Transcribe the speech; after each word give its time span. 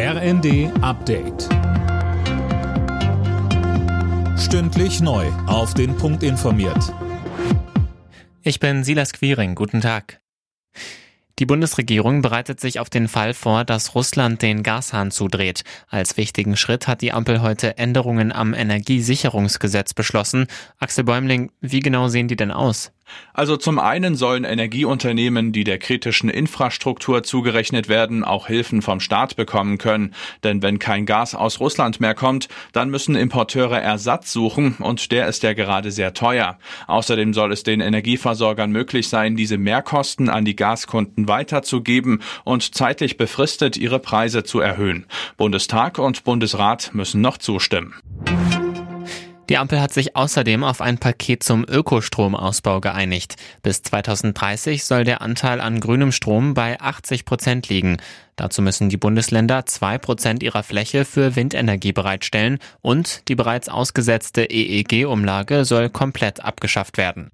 RND 0.00 0.70
Update. 0.80 1.48
Stündlich 4.38 5.00
neu. 5.00 5.26
Auf 5.48 5.74
den 5.74 5.96
Punkt 5.96 6.22
informiert. 6.22 6.94
Ich 8.42 8.60
bin 8.60 8.84
Silas 8.84 9.12
Quiring. 9.12 9.56
Guten 9.56 9.80
Tag. 9.80 10.20
Die 11.40 11.46
Bundesregierung 11.46 12.22
bereitet 12.22 12.60
sich 12.60 12.78
auf 12.78 12.90
den 12.90 13.08
Fall 13.08 13.34
vor, 13.34 13.64
dass 13.64 13.96
Russland 13.96 14.40
den 14.40 14.62
Gashahn 14.62 15.10
zudreht. 15.10 15.64
Als 15.88 16.16
wichtigen 16.16 16.56
Schritt 16.56 16.86
hat 16.86 17.02
die 17.02 17.12
Ampel 17.12 17.42
heute 17.42 17.76
Änderungen 17.76 18.30
am 18.30 18.54
Energiesicherungsgesetz 18.54 19.94
beschlossen. 19.94 20.46
Axel 20.78 21.02
Bäumling, 21.02 21.50
wie 21.60 21.80
genau 21.80 22.06
sehen 22.06 22.28
die 22.28 22.36
denn 22.36 22.52
aus? 22.52 22.92
Also 23.32 23.56
zum 23.56 23.78
einen 23.78 24.16
sollen 24.16 24.44
Energieunternehmen, 24.44 25.52
die 25.52 25.64
der 25.64 25.78
kritischen 25.78 26.28
Infrastruktur 26.28 27.22
zugerechnet 27.22 27.88
werden, 27.88 28.24
auch 28.24 28.46
Hilfen 28.48 28.82
vom 28.82 29.00
Staat 29.00 29.36
bekommen 29.36 29.78
können. 29.78 30.14
Denn 30.42 30.62
wenn 30.62 30.78
kein 30.78 31.06
Gas 31.06 31.34
aus 31.34 31.60
Russland 31.60 32.00
mehr 32.00 32.14
kommt, 32.14 32.48
dann 32.72 32.90
müssen 32.90 33.14
Importeure 33.14 33.80
Ersatz 33.80 34.32
suchen 34.32 34.76
und 34.80 35.12
der 35.12 35.28
ist 35.28 35.42
ja 35.42 35.52
gerade 35.52 35.90
sehr 35.90 36.14
teuer. 36.14 36.58
Außerdem 36.86 37.34
soll 37.34 37.52
es 37.52 37.62
den 37.62 37.80
Energieversorgern 37.80 38.70
möglich 38.70 39.08
sein, 39.08 39.36
diese 39.36 39.58
Mehrkosten 39.58 40.28
an 40.28 40.44
die 40.44 40.56
Gaskunden 40.56 41.28
weiterzugeben 41.28 42.22
und 42.44 42.74
zeitlich 42.74 43.16
befristet 43.16 43.76
ihre 43.76 43.98
Preise 43.98 44.44
zu 44.44 44.60
erhöhen. 44.60 45.06
Bundestag 45.36 45.98
und 45.98 46.24
Bundesrat 46.24 46.90
müssen 46.92 47.20
noch 47.20 47.38
zustimmen. 47.38 47.94
Die 49.48 49.56
Ampel 49.56 49.80
hat 49.80 49.94
sich 49.94 50.14
außerdem 50.14 50.62
auf 50.62 50.82
ein 50.82 50.98
Paket 50.98 51.42
zum 51.42 51.64
Ökostromausbau 51.66 52.80
geeinigt. 52.80 53.36
Bis 53.62 53.82
2030 53.82 54.84
soll 54.84 55.04
der 55.04 55.22
Anteil 55.22 55.60
an 55.60 55.80
grünem 55.80 56.12
Strom 56.12 56.52
bei 56.52 56.78
80 56.78 57.24
Prozent 57.24 57.68
liegen. 57.70 57.96
Dazu 58.36 58.60
müssen 58.60 58.90
die 58.90 58.98
Bundesländer 58.98 59.64
zwei 59.64 59.96
Prozent 59.96 60.42
ihrer 60.42 60.62
Fläche 60.62 61.06
für 61.06 61.34
Windenergie 61.34 61.92
bereitstellen 61.92 62.58
und 62.82 63.26
die 63.28 63.34
bereits 63.34 63.70
ausgesetzte 63.70 64.44
EEG-Umlage 64.44 65.64
soll 65.64 65.88
komplett 65.88 66.44
abgeschafft 66.44 66.98
werden. 66.98 67.30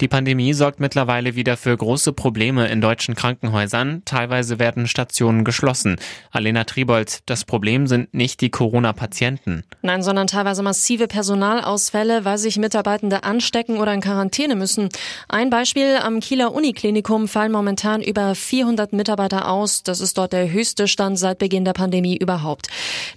Die 0.00 0.06
Pandemie 0.06 0.52
sorgt 0.52 0.78
mittlerweile 0.78 1.34
wieder 1.34 1.56
für 1.56 1.76
große 1.76 2.12
Probleme 2.12 2.68
in 2.68 2.80
deutschen 2.80 3.16
Krankenhäusern. 3.16 4.02
Teilweise 4.04 4.60
werden 4.60 4.86
Stationen 4.86 5.42
geschlossen. 5.42 5.96
Alena 6.30 6.62
Tribold, 6.62 7.18
das 7.26 7.44
Problem 7.44 7.88
sind 7.88 8.14
nicht 8.14 8.40
die 8.40 8.50
Corona-Patienten. 8.50 9.64
Nein, 9.82 10.04
sondern 10.04 10.28
teilweise 10.28 10.62
massive 10.62 11.08
Personalausfälle, 11.08 12.24
weil 12.24 12.38
sich 12.38 12.58
Mitarbeitende 12.58 13.24
anstecken 13.24 13.78
oder 13.78 13.92
in 13.92 14.00
Quarantäne 14.00 14.54
müssen. 14.54 14.88
Ein 15.28 15.50
Beispiel, 15.50 15.96
am 15.96 16.20
Kieler 16.20 16.54
Uniklinikum 16.54 17.26
fallen 17.26 17.50
momentan 17.50 18.00
über 18.00 18.36
400 18.36 18.92
Mitarbeiter 18.92 19.48
aus. 19.48 19.82
Das 19.82 20.00
ist 20.00 20.16
dort 20.16 20.32
der 20.32 20.48
höchste 20.52 20.86
Stand 20.86 21.18
seit 21.18 21.40
Beginn 21.40 21.64
der 21.64 21.72
Pandemie 21.72 22.16
überhaupt. 22.16 22.68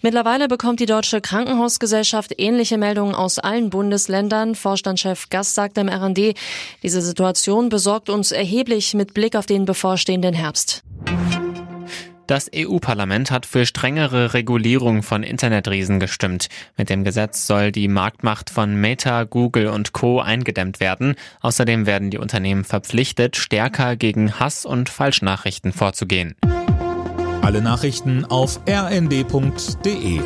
Mittlerweile 0.02 0.48
bekommt 0.48 0.80
die 0.80 0.88
Deutsche 0.88 1.22
Krankenhausgesellschaft 1.22 2.34
ähnliche 2.40 2.80
Meldungen 2.80 3.14
aus 3.14 3.38
allen 3.38 3.70
Bundesländern. 3.70 4.56
Vorstandschef 4.56 5.30
Gast 5.30 5.54
sagte 5.54 5.82
im 5.82 5.90
RD, 5.90 6.34
diese 6.84 7.02
Situation 7.02 7.70
besorgt 7.70 8.10
uns 8.10 8.32
erheblich 8.32 8.94
mit 8.94 9.14
Blick 9.14 9.36
auf 9.36 9.46
den 9.46 9.66
bevorstehenden 9.66 10.34
Herbst. 10.34 10.84
Das 12.32 12.50
EU-Parlament 12.56 13.30
hat 13.30 13.46
für 13.46 13.66
strengere 13.66 14.34
Regulierung 14.34 15.04
von 15.04 15.22
Internetriesen 15.22 16.00
gestimmt. 16.00 16.48
Mit 16.78 16.90
dem 16.90 17.04
Gesetz 17.04 17.46
soll 17.46 17.74
die 17.74 17.90
Marktmacht 17.90 18.50
von 18.50 18.74
Meta, 18.74 19.26
Google 19.26 19.68
und 19.68 19.92
Co. 19.92 20.22
eingedämmt 20.22 20.80
werden. 20.80 21.16
Außerdem 21.42 21.86
werden 21.86 22.10
die 22.10 22.20
Unternehmen 22.20 22.64
verpflichtet, 22.64 23.36
stärker 23.36 23.98
gegen 23.98 24.40
Hass 24.40 24.66
und 24.66 24.88
Falschnachrichten 24.88 25.74
vorzugehen. 25.74 26.36
Alle 27.42 27.62
Nachrichten 27.62 28.24
auf 28.24 28.62
rnd.de 28.66 30.22